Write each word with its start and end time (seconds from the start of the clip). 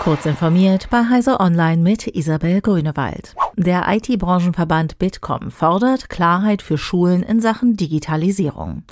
Kurz 0.00 0.24
informiert 0.24 0.88
bei 0.88 1.10
Heise 1.10 1.40
Online 1.40 1.82
mit 1.82 2.06
Isabel 2.06 2.62
Grünewald. 2.62 3.34
Der 3.56 3.84
IT-Branchenverband 3.86 4.98
Bitkom 4.98 5.50
fordert 5.50 6.08
Klarheit 6.08 6.62
für 6.62 6.78
Schulen 6.78 7.22
in 7.22 7.42
Sachen 7.42 7.76
Digitalisierung. 7.76 8.84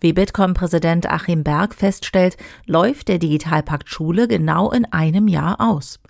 Wie 0.00 0.12
Bitkom-Präsident 0.12 1.08
Achim 1.08 1.44
Berg 1.44 1.72
feststellt, 1.72 2.36
läuft 2.66 3.06
der 3.06 3.20
Digitalpakt 3.20 3.88
Schule 3.88 4.26
genau 4.26 4.72
in 4.72 4.84
einem 4.86 5.28
Jahr 5.28 5.60
aus. 5.60 6.00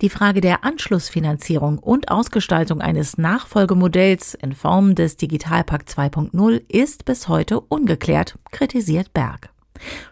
Die 0.00 0.08
Frage 0.08 0.40
der 0.40 0.64
Anschlussfinanzierung 0.64 1.78
und 1.78 2.10
Ausgestaltung 2.10 2.80
eines 2.80 3.18
Nachfolgemodells 3.18 4.32
in 4.32 4.54
Form 4.54 4.94
des 4.94 5.18
Digitalpakt 5.18 5.90
2.0 5.90 6.62
ist 6.68 7.04
bis 7.04 7.28
heute 7.28 7.60
ungeklärt, 7.60 8.38
kritisiert 8.50 9.12
Berg. 9.12 9.50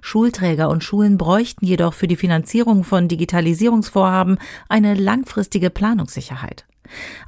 Schulträger 0.00 0.68
und 0.68 0.84
Schulen 0.84 1.18
bräuchten 1.18 1.66
jedoch 1.66 1.94
für 1.94 2.08
die 2.08 2.16
Finanzierung 2.16 2.84
von 2.84 3.08
Digitalisierungsvorhaben 3.08 4.38
eine 4.68 4.94
langfristige 4.94 5.70
Planungssicherheit. 5.70 6.64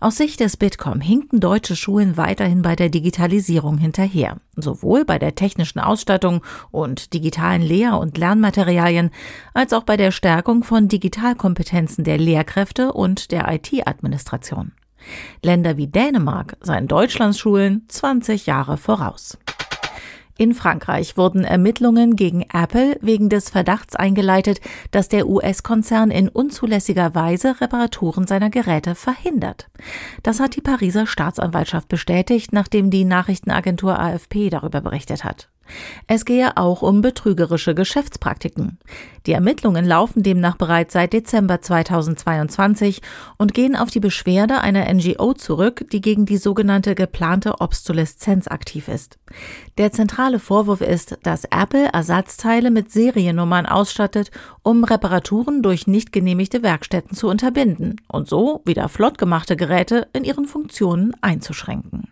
Aus 0.00 0.16
Sicht 0.16 0.41
des 0.41 0.56
Bitkom 0.56 1.00
hinken 1.00 1.41
deutsche 1.41 1.77
Schulen 1.77 2.16
weiterhin 2.16 2.62
bei 2.62 2.77
der 2.77 2.88
Digitalisierung 2.88 3.78
hinterher, 3.78 4.36
sowohl 4.54 5.04
bei 5.04 5.18
der 5.18 5.34
technischen 5.34 5.80
Ausstattung 5.80 6.42
und 6.70 7.14
digitalen 7.14 7.62
Lehr- 7.62 7.98
und 7.98 8.18
Lernmaterialien 8.18 9.10
als 9.55 9.72
auch 9.72 9.84
bei 9.84 9.96
der 9.96 10.10
Stärkung 10.10 10.62
von 10.62 10.88
Digitalkompetenzen 10.88 12.05
der 12.05 12.18
Lehrkräfte 12.18 12.92
und 12.92 13.32
der 13.32 13.50
IT-Administration. 13.52 14.72
Länder 15.42 15.77
wie 15.77 15.86
Dänemark 15.86 16.56
seien 16.60 16.88
Deutschlands 16.88 17.38
Schulen 17.38 17.84
20 17.88 18.46
Jahre 18.46 18.77
voraus. 18.77 19.38
In 20.38 20.52
Frankreich 20.52 21.16
wurden 21.16 21.45
Ermittlungen 21.45 22.14
gegen 22.14 22.42
Apple 22.52 22.98
wegen 23.00 23.30
des 23.30 23.48
Verdachts 23.48 23.96
eingeleitet, 23.96 24.60
dass 24.90 25.08
der 25.08 25.28
US-Konzern 25.28 26.10
in 26.10 26.28
unzulässiger 26.28 27.14
Weise 27.14 27.58
Reparaturen 27.60 28.27
seiner 28.27 28.50
Geräte 28.50 28.94
verhindert. 28.94 29.70
Das 30.22 30.38
hat 30.38 30.55
die 30.55 30.61
Pariser 30.61 31.06
Staatsanwaltschaft 31.06 31.88
bestätigt, 31.88 32.52
nachdem 32.52 32.91
die 32.91 33.05
Nachrichtenagentur 33.05 33.98
AFP 33.98 34.50
darüber 34.50 34.83
berichtet 34.83 35.24
hat. 35.24 35.48
Es 36.06 36.25
gehe 36.25 36.56
auch 36.56 36.83
um 36.83 37.00
betrügerische 37.00 37.75
Geschäftspraktiken. 37.75 38.78
Die 39.27 39.33
Ermittlungen 39.33 39.84
laufen 39.84 40.23
demnach 40.23 40.56
bereits 40.56 40.92
seit 40.92 41.12
Dezember 41.12 41.61
2022 41.61 43.03
und 43.39 43.55
gehen 43.55 43.75
auf 43.75 43.91
die 43.91 44.00
Beschwerde 44.00 44.61
einer 44.61 44.92
NGO 44.92 45.34
zurück, 45.34 45.84
die 45.91 46.00
gegen 46.00 46.27
die 46.27 46.36
sogenannte 46.36 46.95
geplante 46.95 47.61
Obsoleszenz 47.61 48.47
aktiv 48.47 48.89
ist. 48.89 49.19
Der 49.78 49.92
zentrale 49.92 50.39
Vorwurf 50.39 50.81
ist, 50.81 51.19
dass 51.23 51.45
Apple 51.45 51.89
Ersatzteile 51.92 52.70
mit 52.70 52.92
Seriennummern 52.92 53.67
ausstattet, 53.67 54.30
um 54.62 54.84
Reparaturen 54.84 55.62
durch 55.62 55.86
nicht 55.86 56.12
genehmigte 56.12 56.62
Werkstätten 56.62 57.17
zu 57.17 57.28
unterbinden 57.28 58.01
und 58.08 58.28
so 58.28 58.62
wieder 58.64 58.89
flott 58.89 59.19
gemachte 59.19 59.56
Geräte 59.56 60.06
in 60.12 60.25
ihren 60.25 60.47
Funktionen 60.47 61.14
einzuschränken. 61.20 62.08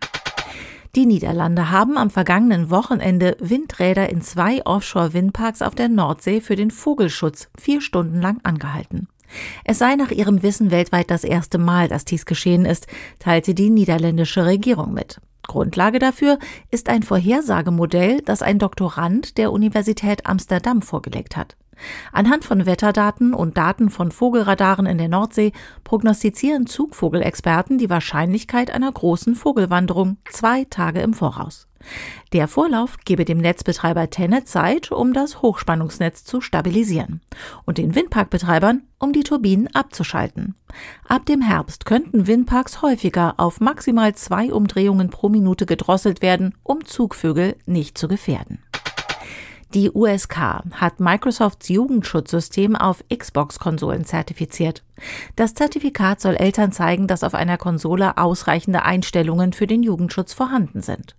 Die 0.95 1.05
Niederlande 1.05 1.71
haben 1.71 1.97
am 1.97 2.09
vergangenen 2.09 2.69
Wochenende 2.69 3.35
Windräder 3.41 4.09
in 4.09 4.21
zwei 4.21 4.65
Offshore-Windparks 4.65 5.61
auf 5.61 5.75
der 5.75 5.89
Nordsee 5.89 6.39
für 6.39 6.55
den 6.55 6.71
Vogelschutz 6.71 7.49
vier 7.59 7.81
Stunden 7.81 8.21
lang 8.21 8.39
angehalten. 8.43 9.09
Es 9.65 9.77
sei 9.77 9.95
nach 9.95 10.11
ihrem 10.11 10.41
Wissen 10.41 10.71
weltweit 10.71 11.11
das 11.11 11.25
erste 11.25 11.57
Mal, 11.57 11.89
dass 11.89 12.05
dies 12.05 12.25
geschehen 12.25 12.63
ist, 12.63 12.87
teilte 13.19 13.53
die 13.53 13.69
niederländische 13.69 14.45
Regierung 14.45 14.93
mit. 14.93 15.19
Grundlage 15.45 15.99
dafür 15.99 16.39
ist 16.71 16.87
ein 16.87 17.03
Vorhersagemodell, 17.03 18.21
das 18.21 18.41
ein 18.41 18.57
Doktorand 18.57 19.37
der 19.37 19.51
Universität 19.51 20.25
Amsterdam 20.25 20.81
vorgelegt 20.81 21.35
hat. 21.35 21.57
Anhand 22.11 22.45
von 22.45 22.65
Wetterdaten 22.65 23.33
und 23.33 23.57
Daten 23.57 23.89
von 23.89 24.11
Vogelradaren 24.11 24.85
in 24.85 24.97
der 24.97 25.09
Nordsee 25.09 25.51
prognostizieren 25.83 26.67
Zugvogelexperten 26.67 27.77
die 27.77 27.89
Wahrscheinlichkeit 27.89 28.71
einer 28.71 28.91
großen 28.91 29.35
Vogelwanderung 29.35 30.17
zwei 30.31 30.65
Tage 30.65 31.01
im 31.01 31.13
Voraus. 31.13 31.67
Der 32.33 32.47
Vorlauf 32.47 32.97
gebe 33.05 33.25
dem 33.25 33.37
Netzbetreiber 33.37 34.09
Tennet 34.09 34.47
Zeit, 34.47 34.91
um 34.91 35.13
das 35.13 35.41
Hochspannungsnetz 35.41 36.23
zu 36.23 36.41
stabilisieren 36.41 37.21
und 37.65 37.77
den 37.77 37.95
Windparkbetreibern, 37.95 38.83
um 38.99 39.13
die 39.13 39.23
Turbinen 39.23 39.73
abzuschalten. 39.73 40.55
Ab 41.07 41.25
dem 41.25 41.41
Herbst 41.41 41.85
könnten 41.85 42.27
Windparks 42.27 42.81
häufiger 42.81 43.35
auf 43.37 43.59
maximal 43.59 44.15
zwei 44.15 44.51
Umdrehungen 44.51 45.09
pro 45.09 45.29
Minute 45.29 45.65
gedrosselt 45.65 46.21
werden, 46.21 46.55
um 46.63 46.85
Zugvögel 46.85 47.55
nicht 47.65 47.97
zu 47.97 48.07
gefährden. 48.07 48.59
Die 49.75 49.91
USK 49.91 50.37
hat 50.71 51.01
Microsofts 51.01 51.67
Jugendschutzsystem 51.67 52.77
auf 52.77 53.03
Xbox-Konsolen 53.13 54.05
zertifiziert. 54.05 54.85
Das 55.35 55.53
Zertifikat 55.53 56.21
soll 56.21 56.35
Eltern 56.35 56.71
zeigen, 56.71 57.07
dass 57.07 57.25
auf 57.25 57.33
einer 57.33 57.57
Konsole 57.57 58.17
ausreichende 58.17 58.83
Einstellungen 58.83 59.51
für 59.51 59.67
den 59.67 59.83
Jugendschutz 59.83 60.33
vorhanden 60.33 60.81
sind. 60.81 61.17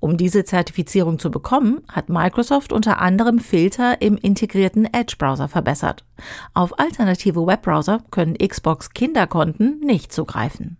Um 0.00 0.18
diese 0.18 0.44
Zertifizierung 0.44 1.18
zu 1.18 1.30
bekommen, 1.30 1.80
hat 1.90 2.10
Microsoft 2.10 2.74
unter 2.74 3.00
anderem 3.00 3.38
Filter 3.38 4.02
im 4.02 4.18
integrierten 4.18 4.84
Edge-Browser 4.84 5.48
verbessert. 5.48 6.04
Auf 6.52 6.78
alternative 6.78 7.46
Webbrowser 7.46 8.00
können 8.10 8.36
Xbox-Kinderkonten 8.36 9.80
nicht 9.80 10.12
zugreifen. 10.12 10.76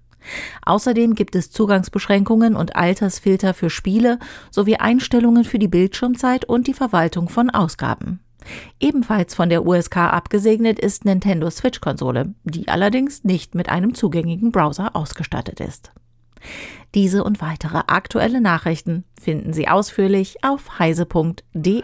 Außerdem 0.65 1.15
gibt 1.15 1.37
es 1.37 1.51
Zugangsbeschränkungen 1.51 2.57
und 2.57 2.77
Altersfilter 2.77 3.55
für 3.55 3.71
Spiele 3.71 4.19
sowie 4.51 4.77
Einstellungen 4.77 5.45
für 5.45 5.59
die 5.59 5.69
Bildschirmzeit 5.69 6.45
und 6.45 6.67
die 6.67 6.75
Verwaltung 6.75 7.29
von 7.29 7.51
Ausgaben. 7.51 8.21
Ebenfalls 8.79 9.34
von 9.34 9.49
der 9.49 9.67
USK 9.67 9.97
abgesegnet 9.97 10.79
ist 10.79 11.05
Nintendo 11.05 11.51
Switch-Konsole, 11.51 12.34
die 12.45 12.69
allerdings 12.69 13.25
nicht 13.25 13.55
mit 13.55 13.69
einem 13.69 13.95
zugängigen 13.95 14.53
Browser 14.53 14.95
ausgestattet 14.95 15.61
ist. 15.61 15.93
Diese 16.95 17.25
und 17.25 17.41
weitere 17.41 17.79
aktuelle 17.87 18.41
Nachrichten 18.41 19.05
finden 19.21 19.53
Sie 19.53 19.69
ausführlich 19.69 20.45
auf 20.45 20.79
heise.de. 20.79 21.83